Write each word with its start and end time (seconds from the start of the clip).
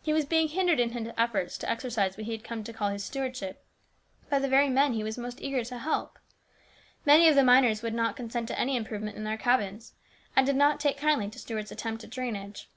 He 0.00 0.14
was 0.14 0.24
being 0.24 0.48
hindered 0.48 0.80
in 0.80 0.92
his 0.92 1.12
efforts 1.18 1.58
to 1.58 1.68
exercise 1.70 2.16
what 2.16 2.24
he 2.24 2.32
had 2.32 2.42
come 2.42 2.64
to 2.64 2.72
call 2.72 2.88
his 2.88 3.04
stewardship 3.04 3.66
by 4.30 4.38
the 4.38 4.48
very 4.48 4.70
men 4.70 4.94
he 4.94 5.04
was 5.04 5.18
most 5.18 5.42
eager 5.42 5.62
to 5.62 5.76
help. 5.76 6.18
Many 7.04 7.28
of 7.28 7.34
the 7.34 7.44
miners 7.44 7.82
would 7.82 7.92
not 7.92 8.16
consent 8.16 8.48
to 8.48 8.58
any 8.58 8.76
improvement 8.78 9.18
in 9.18 9.24
their 9.24 9.36
cabins, 9.36 9.92
and 10.34 10.46
did 10.46 10.56
not 10.56 10.80
take 10.80 10.96
kindly 10.96 11.28
to 11.28 11.38
Stuart's 11.38 11.70
attempt 11.70 12.02
at 12.02 12.08
drainage. 12.08 12.70